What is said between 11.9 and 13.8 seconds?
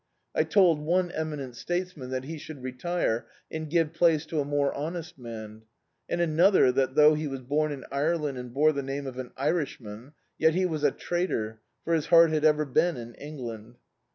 bis heart had ever been in Eng land.